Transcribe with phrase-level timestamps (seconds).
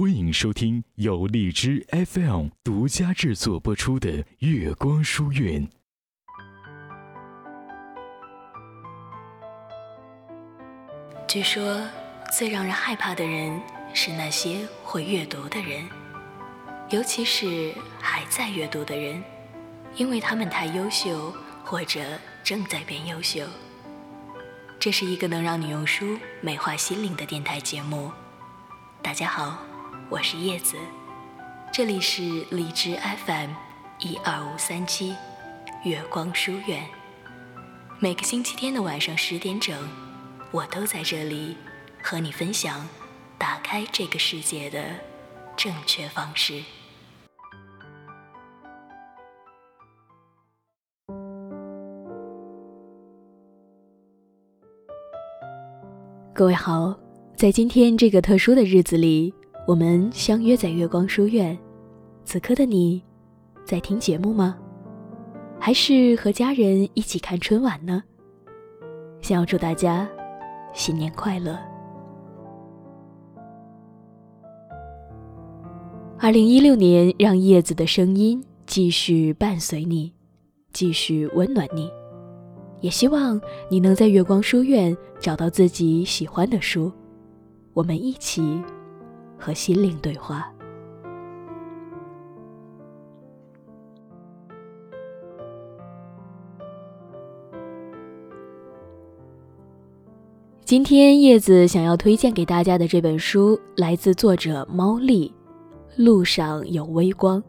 [0.00, 5.68] 欢迎收听由荔枝 FM 独家制作播出的《月光书院》。
[11.28, 11.86] 据说，
[12.32, 13.60] 最让人害怕的人
[13.92, 15.86] 是那些会阅读的人，
[16.88, 19.22] 尤其是还在阅读的人，
[19.96, 21.30] 因为他们太优秀，
[21.62, 22.00] 或者
[22.42, 23.44] 正在变优秀。
[24.78, 28.10] 这是一个能让你用书美化心灵的电台节目。
[29.02, 29.69] 大家好。
[30.10, 30.76] 我是叶子，
[31.72, 33.50] 这里是荔枝 FM
[34.00, 35.14] 一二五三七
[35.84, 36.84] 月光书院。
[38.00, 39.72] 每个星期天的晚上十点整，
[40.50, 41.56] 我都在这里
[42.02, 42.88] 和你分享
[43.38, 44.82] 打开这个世界的
[45.56, 46.60] 正确方式。
[56.34, 56.98] 各位好，
[57.36, 59.32] 在今天这个特殊的日子里。
[59.66, 61.56] 我们相约在月光书院，
[62.24, 63.02] 此刻的你，
[63.64, 64.58] 在听节目吗？
[65.60, 68.02] 还是和家人一起看春晚呢？
[69.20, 70.08] 想要祝大家
[70.72, 71.56] 新年快乐！
[76.18, 80.12] 二零一六年，让叶子的声音继续伴随你，
[80.72, 81.88] 继续温暖你，
[82.80, 86.90] 也希望你能在月光书院找到自己喜欢的书，
[87.72, 88.60] 我们一起。
[89.40, 90.52] 和心灵对话。
[100.62, 105.32] 今天叶子想要推荐给大家的这本书，来自作者猫丽，
[106.04, 107.42] 《路上有微光》。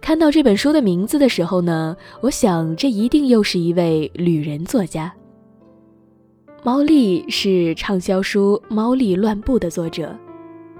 [0.00, 5.12] 看到这本书的名字的时候呢，我想这一定又是一位旅人作家。
[6.62, 10.16] 猫丽是畅销书《猫丽乱步》的作者。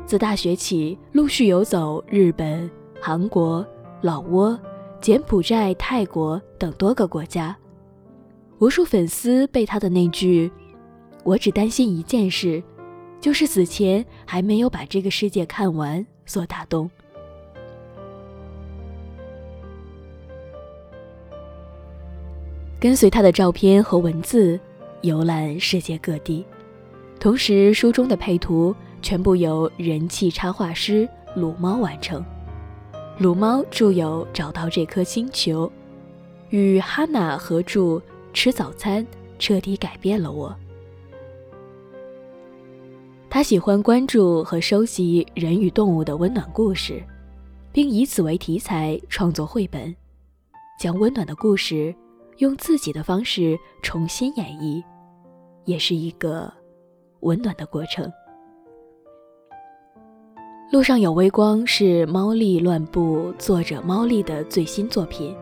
[0.06, 3.66] 自大学起，陆续游走日本、韩国、
[4.02, 4.56] 老挝、
[5.00, 7.56] 柬埔寨、泰国等多个国家，
[8.60, 10.48] 无数粉丝被他的那句
[11.24, 12.62] “我只担心一件事，
[13.20, 16.88] 就是死前还没有把这个世界看完”所打动。
[22.78, 24.60] 跟随他的照片和文字，
[25.00, 26.46] 游览世界各地，
[27.18, 28.72] 同时书中的配图。
[29.02, 32.24] 全部由人气插画师鲁猫完成。
[33.18, 35.66] 鲁猫著有《找到这颗星球》，
[36.50, 37.80] 与哈娜合著
[38.32, 39.02] 《吃早餐》，
[39.38, 40.54] 彻底改变了我。
[43.30, 47.02] 他喜欢关注和收集人与动物的温暖故事，
[47.72, 49.94] 并以此为题材创作绘本，
[50.80, 51.94] 将温暖的故事
[52.38, 54.82] 用自己的方式重新演绎，
[55.64, 56.52] 也是一个
[57.20, 58.10] 温暖的过程。
[60.72, 65.32] 路上有微光是猫力乱步作者猫力的最新作品。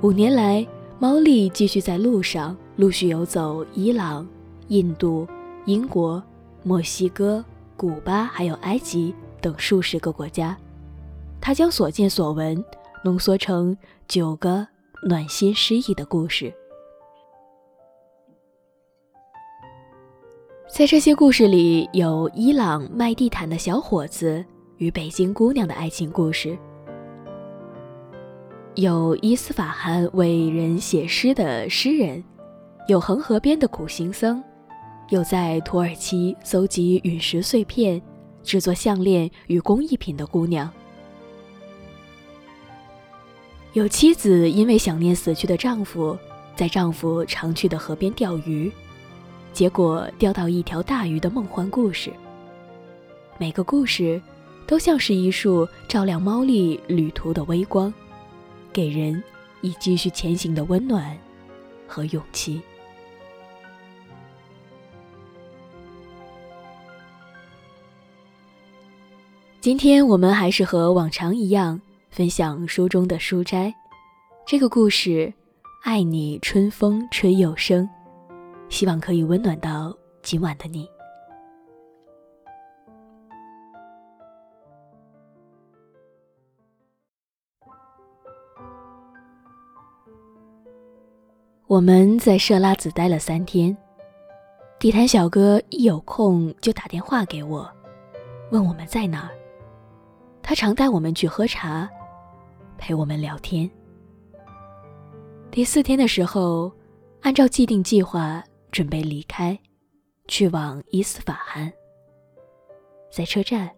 [0.00, 0.66] 五年来，
[0.98, 4.26] 猫力继续在路上陆续游走伊朗、
[4.68, 5.28] 印度、
[5.66, 6.22] 英国、
[6.62, 7.44] 墨西哥、
[7.76, 10.56] 古巴，还有埃及等数十个国家。
[11.42, 12.64] 他将所见所闻
[13.04, 13.76] 浓缩成
[14.08, 14.66] 九个
[15.06, 16.50] 暖心诗意的故事。
[20.68, 24.44] 在这些故事里，有伊朗卖地毯的小伙子
[24.76, 26.56] 与北京姑娘的爱情故事，
[28.74, 32.22] 有伊斯法罕为人写诗的诗人，
[32.86, 34.44] 有恒河边的苦行僧，
[35.08, 38.00] 有在土耳其搜集陨石碎片
[38.44, 40.70] 制作项链与工艺品的姑娘，
[43.72, 46.16] 有妻子因为想念死去的丈夫，
[46.54, 48.70] 在丈夫常去的河边钓鱼。
[49.58, 52.12] 结果钓到一条大鱼的梦幻故事。
[53.38, 54.22] 每个故事，
[54.68, 57.92] 都像是一束照亮猫力旅途的微光，
[58.72, 59.20] 给人
[59.60, 61.18] 以继续前行的温暖
[61.88, 62.62] 和勇气。
[69.60, 71.80] 今天我们还是和往常一样，
[72.10, 73.74] 分享书中的书斋。
[74.46, 75.34] 这个故事，
[75.82, 77.90] 爱你春风吹又生。
[78.68, 80.88] 希望可以温暖到今晚的你。
[91.66, 93.76] 我们在设拉子待了三天，
[94.78, 97.70] 地摊小哥一有空就打电话给我，
[98.50, 99.30] 问我们在哪儿。
[100.42, 101.86] 他常带我们去喝茶，
[102.78, 103.70] 陪我们聊天。
[105.50, 106.72] 第四天的时候，
[107.20, 108.42] 按照既定计划。
[108.70, 109.58] 准备离开，
[110.26, 111.72] 去往伊斯法罕。
[113.10, 113.70] 在车站，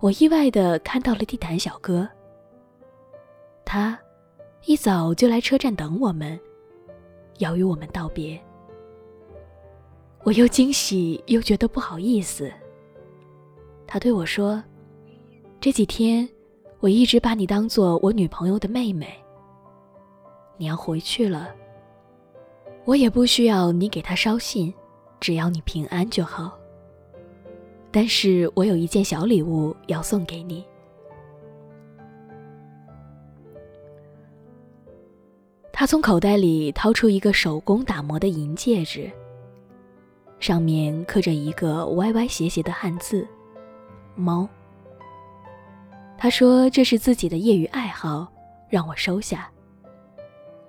[0.00, 2.08] 我意外的看到了地毯小哥。
[3.64, 3.98] 他
[4.64, 6.38] 一早就来车站等我们，
[7.38, 8.40] 要与我们道别。
[10.22, 12.50] 我又惊喜又觉得不好意思。
[13.86, 14.62] 他对我说
[15.60, 16.26] ：“这几天
[16.80, 19.14] 我一直把你当做我女朋友的妹妹。
[20.56, 21.54] 你要回去了，
[22.84, 24.72] 我也不需要你给他捎信，
[25.20, 26.58] 只要你平安就好。
[27.90, 30.64] 但是我有一件小礼物要送给你。”
[35.72, 39.10] 他从口袋里掏出一个手工打磨的银戒指。
[40.38, 43.26] 上面刻着一个歪歪斜斜的汉字
[44.14, 44.46] “猫”。
[46.18, 48.30] 他说这是自己的业余爱好，
[48.68, 49.50] 让我收下，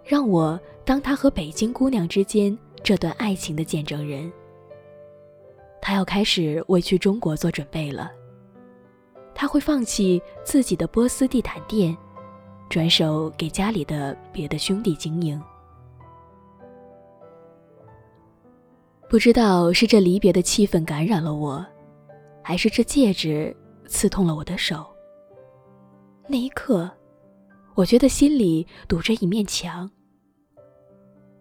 [0.04, 4.32] 让我当他和北京姑娘之间这段爱情的见证人。
[5.82, 8.12] 他要开始为去中国做准备了。
[9.34, 11.96] 他会放弃自己的波斯地毯店，
[12.70, 15.42] 转手给家里的别的兄弟经营。
[19.10, 21.64] 不知道是这离别的气氛感染了我，
[22.42, 23.56] 还是这戒指
[23.88, 24.86] 刺痛了我的手。
[26.28, 26.90] 那一刻，
[27.76, 29.90] 我觉得心里堵着一面墙。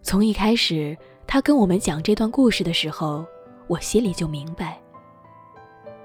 [0.04, 0.96] 从一开始
[1.26, 3.24] 他跟我们讲这段故事的时候，
[3.66, 4.78] 我心里就明白，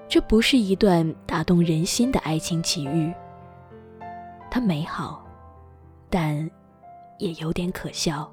[0.08, 3.12] 这不是一段打动人心的爱情奇遇。
[4.50, 5.22] 它美好，
[6.08, 6.50] 但
[7.18, 8.28] 也有点可笑。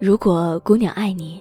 [0.00, 1.40] 如果姑娘爱你，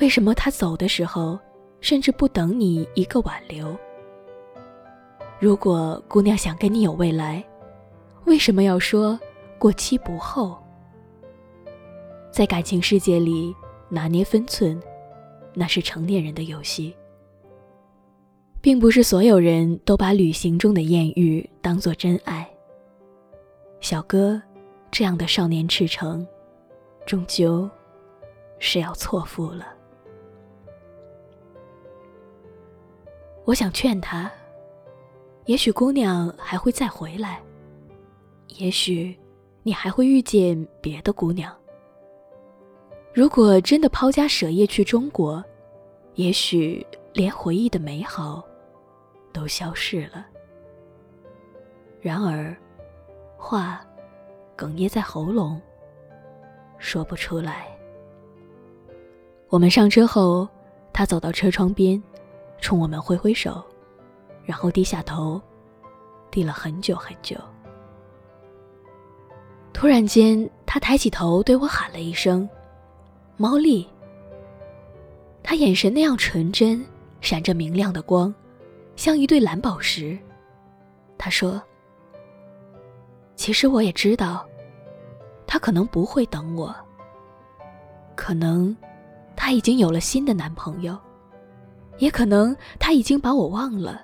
[0.00, 1.38] 为什么她走的时候，
[1.80, 3.74] 甚至不等你一个挽留？
[5.38, 7.42] 如果姑娘想跟你有未来，
[8.26, 9.18] 为什么要说
[9.58, 10.58] 过期不候？
[12.30, 13.54] 在感情世界里
[13.88, 14.80] 拿捏分寸，
[15.54, 16.94] 那是成年人的游戏，
[18.60, 22.48] 并不是所有人都把旅行中的艳遇当作真爱。
[23.80, 24.40] 小哥，
[24.90, 26.26] 这样的少年赤诚。
[27.06, 27.68] 终究
[28.60, 29.74] 是要错付了。
[33.44, 34.30] 我想劝他，
[35.46, 37.42] 也许姑娘还会再回来，
[38.58, 39.18] 也许
[39.64, 41.52] 你还会遇见别的姑娘。
[43.12, 45.44] 如果真的抛家舍业去中国，
[46.14, 48.44] 也许连回忆的美好
[49.32, 50.26] 都消逝了。
[52.00, 52.56] 然而，
[53.36, 53.84] 话
[54.56, 55.60] 哽咽在喉咙。
[56.78, 57.66] 说不出来。
[59.48, 60.48] 我们上车后，
[60.92, 62.02] 他走到车窗边，
[62.60, 63.62] 冲我们挥挥手，
[64.44, 65.42] 然后低下头，
[66.30, 67.36] 低了很久很久。
[69.72, 72.48] 突然间，他抬起头对我喊了一声
[73.40, 73.88] ：“毛利。”
[75.42, 76.84] 他眼神那样纯真，
[77.22, 78.32] 闪着明亮的光，
[78.96, 80.18] 像一对蓝宝石。
[81.16, 81.60] 他说
[83.36, 84.46] ：“其实我也知道。”
[85.48, 86.74] 他可能不会等我，
[88.14, 88.76] 可能
[89.34, 90.96] 他已经有了新的男朋友，
[91.96, 94.02] 也可能他已经把我忘了。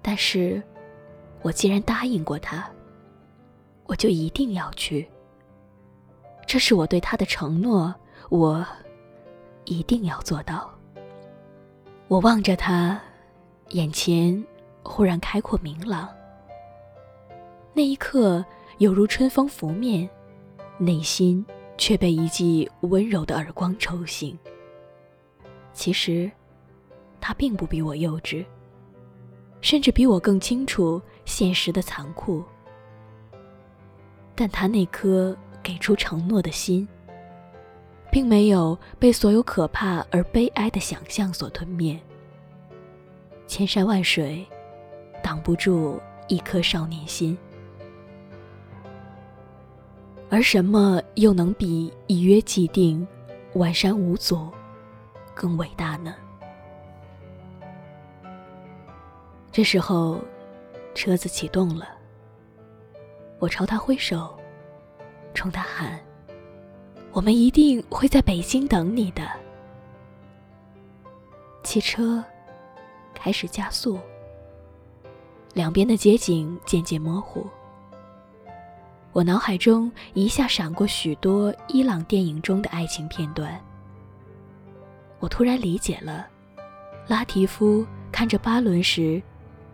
[0.00, 0.62] 但是，
[1.42, 2.68] 我既然答应过他，
[3.84, 5.06] 我就一定要去。
[6.50, 7.94] 这是我对他的承诺，
[8.28, 8.66] 我
[9.66, 10.68] 一定要做到。
[12.08, 13.00] 我望着他，
[13.68, 14.44] 眼前
[14.82, 16.08] 忽然开阔明朗。
[17.72, 18.44] 那一刻。
[18.78, 20.08] 犹如春风拂面，
[20.78, 21.44] 内心
[21.76, 24.38] 却被一记温柔的耳光抽醒。
[25.74, 26.30] 其实，
[27.20, 28.42] 他并不比我幼稚，
[29.60, 32.42] 甚至比我更清楚现实的残酷。
[34.34, 36.86] 但他那颗给出承诺的心，
[38.10, 41.98] 并没有被所有可怕而悲哀的想象所吞灭。
[43.46, 44.46] 千山万水，
[45.22, 47.36] 挡不住一颗少年心。
[50.30, 53.06] 而什么又能比一约既定、
[53.54, 54.48] 万山无阻
[55.34, 56.14] 更伟大呢？
[59.50, 60.20] 这时候，
[60.94, 61.88] 车子启动了。
[63.40, 64.38] 我朝他挥手，
[65.34, 65.98] 冲他喊
[67.12, 69.28] ：“我们一定会在北京等你的。”
[71.62, 72.22] 汽车
[73.14, 73.98] 开始加速，
[75.54, 77.46] 两边的街景渐渐模糊。
[79.12, 83.60] 我脑海中一下闪过许多伊朗电影中的爱情片段。
[85.18, 86.26] 我突然理解了
[87.06, 89.20] 拉提夫看着巴伦时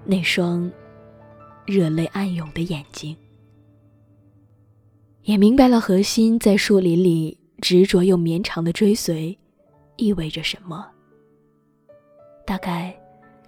[0.04, 0.70] 那双
[1.66, 3.16] 热泪暗涌的眼睛，
[5.26, 9.36] 也明白了何心在树林里执着又绵长的追随
[9.96, 10.88] 意味着什么。
[12.46, 12.96] 大概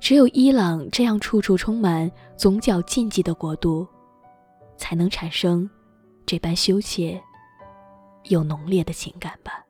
[0.01, 3.87] 只有伊朗这样处处充满宗教禁忌的国度，
[4.77, 5.71] 才能产生
[6.27, 7.21] 这般羞怯
[8.25, 9.65] 又浓烈的情感吧。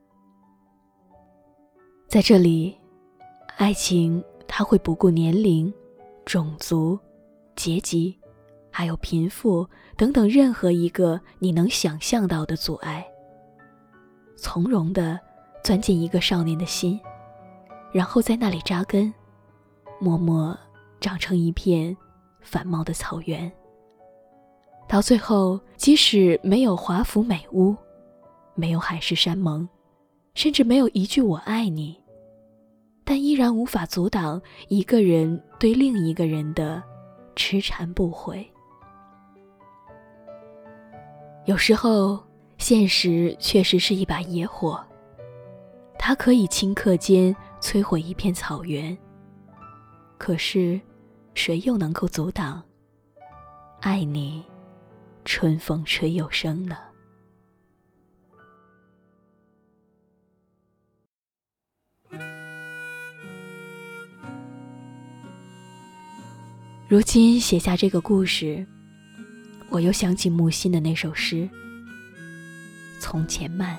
[2.07, 2.75] 在这里，
[3.57, 5.71] 爱情它会不顾年龄、
[6.25, 6.97] 种族、
[7.55, 8.18] 阶级，
[8.71, 13.05] 还有贫富等等任何一个你能想象到的阻碍，
[14.37, 15.19] 从容的
[15.63, 16.99] 钻进一个少年的心，
[17.91, 19.13] 然后在那里扎根。
[20.01, 20.57] 默默
[21.01, 21.95] 长成一片
[22.39, 23.51] 繁茂的草原，
[24.87, 27.75] 到最后，即使没有华府美屋，
[28.55, 29.67] 没有海誓山盟，
[30.35, 32.01] 甚至没有一句“我爱你”，
[33.03, 36.81] 但依然无法阻挡一个人对另一个人的
[37.35, 38.49] 痴缠不悔。
[41.49, 42.23] 有时候，
[42.59, 44.79] 现实确实是一把野火，
[45.97, 48.95] 它可以顷刻间摧毁一片草原。
[50.19, 50.79] 可是，
[51.33, 52.63] 谁又能够阻挡
[53.81, 54.45] 爱你，
[55.25, 56.77] 春风吹又生呢？
[66.87, 68.63] 如今写下这个故事，
[69.69, 71.37] 我又想起木心的那首诗
[72.99, 73.77] 《从前慢》，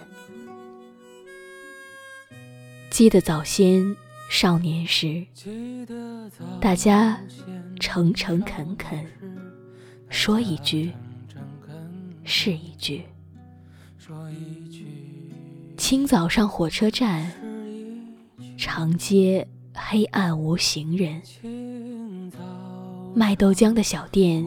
[2.90, 3.96] 记得早先。
[4.30, 5.26] 少年时，
[6.60, 7.20] 大家
[7.80, 9.04] 诚诚恳恳，
[10.08, 10.92] 说一句
[12.22, 13.02] 是一句。
[15.76, 17.28] 清早上火车站，
[18.56, 21.20] 长街黑暗无行人，
[23.12, 24.46] 卖豆浆的小店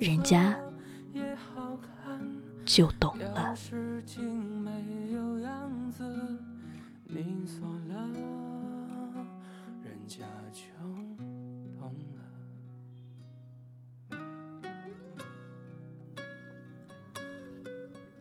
[0.00, 0.56] 人家
[2.64, 3.54] 就懂了。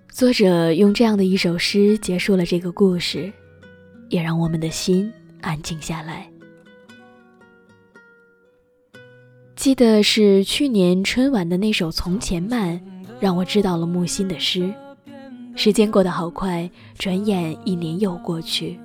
[0.09, 3.31] 作者用这样的一首诗结束了这个故事，
[4.09, 5.09] 也让我们的心
[5.39, 6.29] 安静下来。
[9.59, 12.79] 记得是去年春晚的那首《从前慢》，
[13.19, 14.73] 让我知道了木心的诗。
[15.53, 18.79] 时间过得好快，转眼一年又过去。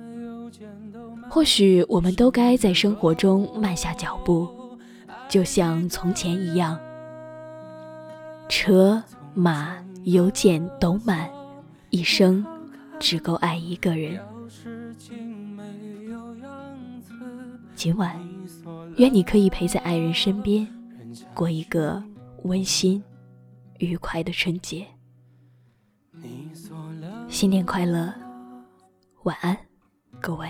[1.29, 4.49] 或许我们都该在生活中慢下脚步，
[5.29, 6.77] 就像从前一样，
[8.49, 9.01] 车
[9.33, 9.77] 马。
[10.03, 11.27] 邮件都慢，
[11.89, 12.45] 一生
[12.99, 14.19] 只够爱一个人。
[17.75, 18.19] 今晚，
[18.97, 20.65] 愿你可以陪在爱人身边，
[21.33, 22.01] 过一个
[22.43, 23.03] 温馨、
[23.79, 24.87] 愉快的春节。
[27.27, 28.13] 新年快乐，
[29.23, 29.57] 晚安，
[30.21, 30.49] 各位。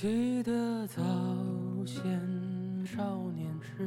[0.00, 1.02] 记得早
[1.84, 2.02] 先
[2.86, 3.86] 少年时，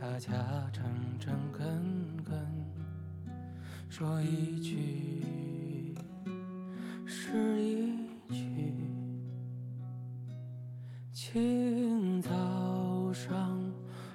[0.00, 0.30] 大家
[0.72, 0.84] 诚
[1.18, 1.66] 诚恳
[2.24, 2.38] 恳，
[3.88, 5.96] 说一句
[7.04, 7.96] 是一
[8.32, 8.72] 句。
[11.12, 12.30] 清早
[13.12, 13.60] 上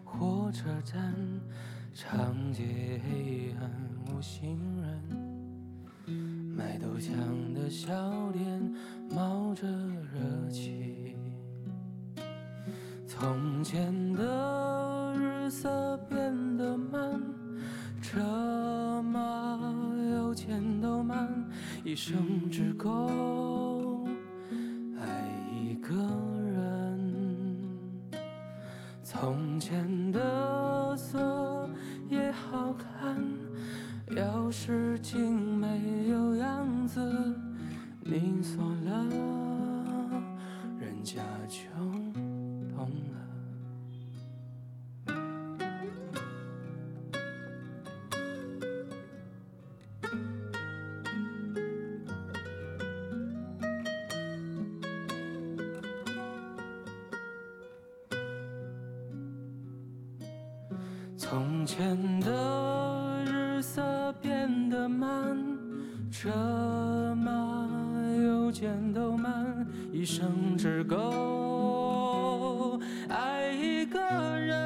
[0.06, 1.14] 火车站，
[1.94, 3.70] 长街黑暗
[4.08, 5.04] 无行人，
[6.56, 7.92] 卖豆浆的小
[8.32, 8.74] 店
[9.10, 11.16] 冒着热气。
[13.08, 17.22] 从前的日色变得慢，
[18.02, 19.60] 车马
[20.12, 21.28] 邮件都慢，
[21.84, 24.08] 一生只够
[24.98, 27.60] 爱一个人。
[29.04, 31.70] 从前的锁
[32.10, 33.18] 也好看，
[34.50, 34.98] 钥匙。
[35.00, 37.00] 经没有样子，
[38.02, 39.06] 你锁了，
[40.80, 41.60] 人家就
[42.76, 43.18] 懂了。
[61.18, 62.49] 从前的
[64.90, 65.38] 慢，
[66.12, 67.68] 车马
[68.22, 74.58] 邮件都慢，一生只够爱一个人。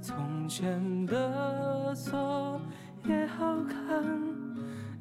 [0.00, 2.60] 从前的锁
[3.06, 4.02] 也好看，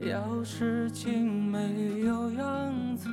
[0.01, 3.09] 钥匙精没有样子，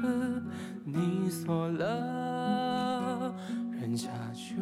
[0.84, 3.32] 你锁了，
[3.80, 4.56] 人家就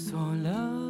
[0.00, 0.89] 锁了。